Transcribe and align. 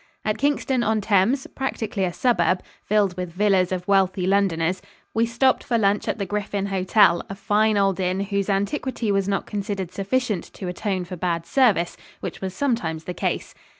At 0.25 0.39
Kingston 0.39 0.81
on 0.81 0.99
Thames, 0.99 1.45
practically 1.53 2.03
a 2.05 2.11
suburb, 2.11 2.63
filled 2.83 3.15
with 3.15 3.31
villas 3.31 3.71
of 3.71 3.87
wealthy 3.87 4.25
Londoners, 4.25 4.81
we 5.13 5.27
stopped 5.27 5.63
for 5.63 5.77
lunch 5.77 6.07
at 6.07 6.17
the 6.17 6.25
Griffin 6.25 6.65
Hotel, 6.65 7.21
a 7.29 7.35
fine 7.35 7.77
old 7.77 7.99
inn 7.99 8.21
whose 8.21 8.49
antiquity 8.49 9.11
was 9.11 9.27
not 9.27 9.45
considered 9.45 9.91
sufficient 9.91 10.45
to 10.53 10.67
atone 10.67 11.05
for 11.05 11.17
bad 11.17 11.45
service, 11.45 11.97
which 12.19 12.41
was 12.41 12.55
sometimes 12.55 13.03
the 13.03 13.13
case. 13.13 13.53